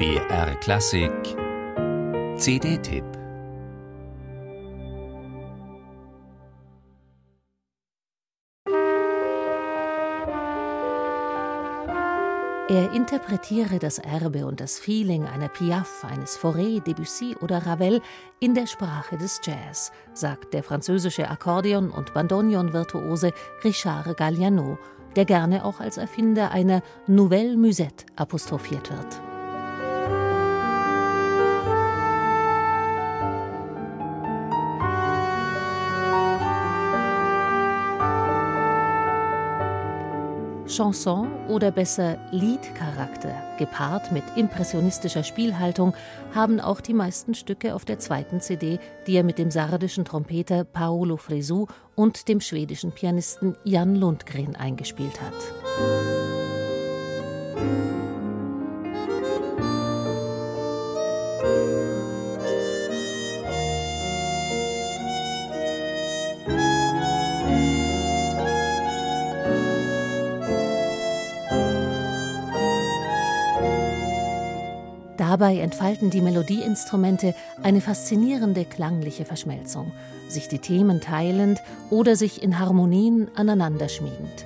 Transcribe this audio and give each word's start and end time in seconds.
BR 0.00 0.54
Klassik 0.60 1.12
CD-Tipp 2.38 3.04
Er 12.70 12.92
interpretiere 12.94 13.78
das 13.78 13.98
Erbe 13.98 14.46
und 14.46 14.60
das 14.60 14.78
Feeling 14.78 15.26
einer 15.26 15.48
Piaf, 15.48 16.02
eines 16.10 16.38
Fauré, 16.38 16.82
Debussy 16.82 17.36
oder 17.42 17.66
Ravel 17.66 18.00
in 18.38 18.54
der 18.54 18.66
Sprache 18.66 19.18
des 19.18 19.42
Jazz, 19.44 19.92
sagt 20.14 20.54
der 20.54 20.62
französische 20.62 21.28
Akkordeon- 21.28 21.90
und 21.90 22.14
Bandonion-Virtuose 22.14 23.34
Richard 23.62 24.16
Galliano, 24.16 24.78
der 25.14 25.26
gerne 25.26 25.62
auch 25.62 25.78
als 25.78 25.98
Erfinder 25.98 26.52
einer 26.52 26.80
Nouvelle 27.06 27.58
Musette 27.58 28.06
apostrophiert 28.16 28.90
wird. 28.90 29.29
Chanson 40.70 41.28
oder 41.48 41.72
besser 41.72 42.16
Liedcharakter, 42.30 43.34
gepaart 43.58 44.12
mit 44.12 44.22
impressionistischer 44.36 45.24
Spielhaltung, 45.24 45.94
haben 46.32 46.60
auch 46.60 46.80
die 46.80 46.94
meisten 46.94 47.34
Stücke 47.34 47.74
auf 47.74 47.84
der 47.84 47.98
zweiten 47.98 48.40
CD, 48.40 48.78
die 49.06 49.16
er 49.16 49.24
mit 49.24 49.38
dem 49.38 49.50
sardischen 49.50 50.04
Trompeter 50.04 50.62
Paolo 50.62 51.16
Fresu 51.16 51.66
und 51.96 52.28
dem 52.28 52.40
schwedischen 52.40 52.92
Pianisten 52.92 53.56
Jan 53.64 53.96
Lundgren 53.96 54.54
eingespielt 54.54 55.20
hat. 55.20 55.34
Dabei 75.30 75.58
entfalten 75.60 76.10
die 76.10 76.22
Melodieinstrumente 76.22 77.36
eine 77.62 77.80
faszinierende 77.80 78.64
klangliche 78.64 79.24
Verschmelzung, 79.24 79.92
sich 80.26 80.48
die 80.48 80.58
Themen 80.58 81.00
teilend 81.00 81.60
oder 81.88 82.16
sich 82.16 82.42
in 82.42 82.58
Harmonien 82.58 83.30
aneinanderschmiegend. 83.36 84.44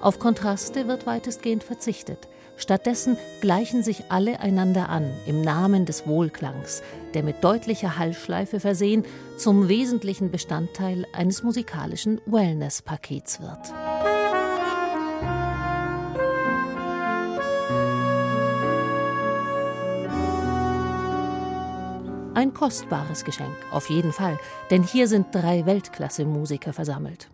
Auf 0.00 0.18
Kontraste 0.18 0.88
wird 0.88 1.06
weitestgehend 1.06 1.62
verzichtet. 1.62 2.26
Stattdessen 2.56 3.16
gleichen 3.40 3.84
sich 3.84 4.06
alle 4.08 4.40
einander 4.40 4.88
an 4.88 5.08
im 5.28 5.42
Namen 5.42 5.86
des 5.86 6.08
Wohlklangs, 6.08 6.82
der 7.14 7.22
mit 7.22 7.44
deutlicher 7.44 7.96
Hallschleife 7.96 8.58
versehen 8.58 9.04
zum 9.38 9.68
wesentlichen 9.68 10.32
Bestandteil 10.32 11.06
eines 11.12 11.44
musikalischen 11.44 12.20
Wellness-Pakets 12.26 13.40
wird. 13.40 13.95
Ein 22.36 22.52
kostbares 22.52 23.24
Geschenk, 23.24 23.56
auf 23.70 23.88
jeden 23.88 24.12
Fall, 24.12 24.38
denn 24.70 24.82
hier 24.82 25.08
sind 25.08 25.34
drei 25.34 25.64
Weltklasse-Musiker 25.64 26.74
versammelt. 26.74 27.30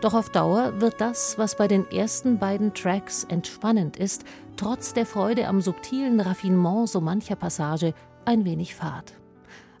Doch 0.00 0.14
auf 0.14 0.30
Dauer 0.30 0.80
wird 0.80 1.00
das, 1.00 1.36
was 1.38 1.56
bei 1.56 1.66
den 1.66 1.90
ersten 1.90 2.38
beiden 2.38 2.72
Tracks 2.72 3.24
entspannend 3.24 3.96
ist, 3.96 4.22
trotz 4.56 4.94
der 4.94 5.06
Freude 5.06 5.48
am 5.48 5.60
subtilen 5.60 6.20
Raffinement 6.20 6.88
so 6.88 7.00
mancher 7.00 7.34
Passage 7.34 7.94
ein 8.26 8.44
wenig 8.44 8.76
fad. 8.76 9.12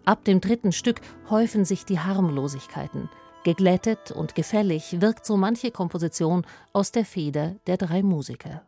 Ab 0.04 0.24
dem 0.24 0.40
dritten 0.40 0.72
Stück 0.72 1.02
häufen 1.30 1.64
sich 1.64 1.84
die 1.84 2.00
Harmlosigkeiten. 2.00 3.08
Geglättet 3.44 4.10
und 4.10 4.34
gefällig 4.34 5.00
wirkt 5.00 5.24
so 5.24 5.36
manche 5.36 5.70
Komposition 5.70 6.44
aus 6.72 6.90
der 6.90 7.04
Feder 7.04 7.54
der 7.68 7.76
drei 7.76 8.02
Musiker. 8.02 8.62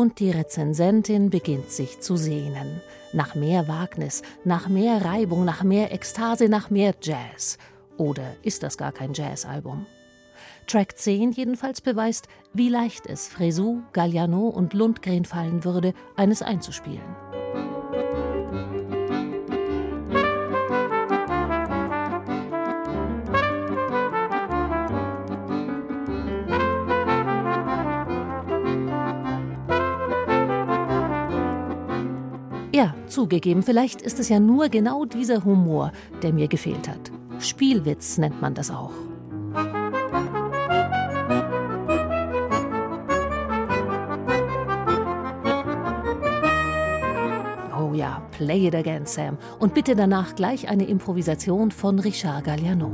Und 0.00 0.18
die 0.18 0.30
Rezensentin 0.30 1.28
beginnt 1.28 1.70
sich 1.70 2.00
zu 2.00 2.16
sehnen. 2.16 2.80
Nach 3.12 3.34
mehr 3.34 3.68
Wagnis, 3.68 4.22
nach 4.44 4.66
mehr 4.66 5.04
Reibung, 5.04 5.44
nach 5.44 5.62
mehr 5.62 5.92
Ekstase, 5.92 6.48
nach 6.48 6.70
mehr 6.70 6.94
Jazz. 7.02 7.58
Oder 7.98 8.34
ist 8.42 8.62
das 8.62 8.78
gar 8.78 8.92
kein 8.92 9.12
Jazzalbum? 9.12 9.84
Track 10.66 10.96
10 10.96 11.32
jedenfalls 11.32 11.82
beweist, 11.82 12.28
wie 12.54 12.70
leicht 12.70 13.04
es 13.04 13.28
Fresu, 13.28 13.82
Galliano 13.92 14.48
und 14.48 14.72
Lundgren 14.72 15.26
fallen 15.26 15.64
würde, 15.64 15.92
eines 16.16 16.40
einzuspielen. 16.40 17.04
Ja, 32.72 32.94
zugegeben, 33.08 33.64
vielleicht 33.64 34.00
ist 34.00 34.20
es 34.20 34.28
ja 34.28 34.38
nur 34.38 34.68
genau 34.68 35.04
dieser 35.04 35.44
Humor, 35.44 35.90
der 36.22 36.32
mir 36.32 36.46
gefehlt 36.46 36.88
hat. 36.88 37.10
Spielwitz 37.40 38.16
nennt 38.16 38.40
man 38.40 38.54
das 38.54 38.70
auch. 38.70 38.92
Oh 47.76 47.92
ja, 47.92 48.22
play 48.30 48.68
it 48.68 48.76
again, 48.76 49.04
Sam. 49.04 49.36
Und 49.58 49.74
bitte 49.74 49.96
danach 49.96 50.36
gleich 50.36 50.68
eine 50.68 50.84
Improvisation 50.84 51.72
von 51.72 51.98
Richard 51.98 52.44
Galliano. 52.44 52.92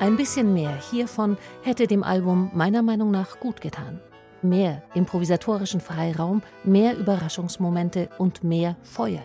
Ein 0.00 0.16
bisschen 0.16 0.52
mehr 0.52 0.74
hiervon 0.90 1.36
hätte 1.62 1.86
dem 1.86 2.02
Album 2.02 2.50
meiner 2.54 2.82
Meinung 2.82 3.12
nach 3.12 3.38
gut 3.38 3.60
getan. 3.60 4.00
Mehr 4.42 4.82
improvisatorischen 4.94 5.80
Freiraum, 5.80 6.42
mehr 6.64 6.96
Überraschungsmomente 6.96 8.08
und 8.18 8.42
mehr 8.42 8.74
Feuer. 8.82 9.22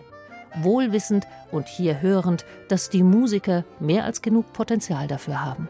Wohlwissend 0.62 1.26
und 1.50 1.66
hier 1.66 2.00
hörend, 2.00 2.44
dass 2.68 2.90
die 2.90 3.02
Musiker 3.02 3.64
mehr 3.80 4.04
als 4.04 4.22
genug 4.22 4.52
Potenzial 4.52 5.08
dafür 5.08 5.44
haben. 5.44 5.68